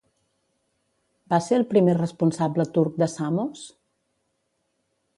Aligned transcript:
Va 1.33 1.39
ser 1.49 1.59
el 1.59 1.67
primer 1.75 1.95
responsable 1.99 2.67
turc 2.79 3.01
de 3.05 3.13
Samos? 3.19 3.71